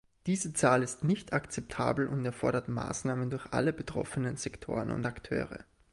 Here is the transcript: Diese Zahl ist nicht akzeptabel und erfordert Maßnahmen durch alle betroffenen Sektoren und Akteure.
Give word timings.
Diese 0.25 0.51
Zahl 0.51 0.81
ist 0.81 1.03
nicht 1.03 1.31
akzeptabel 1.31 2.07
und 2.07 2.25
erfordert 2.25 2.67
Maßnahmen 2.67 3.29
durch 3.29 3.53
alle 3.53 3.71
betroffenen 3.71 4.35
Sektoren 4.35 4.89
und 4.89 5.05
Akteure. 5.05 5.59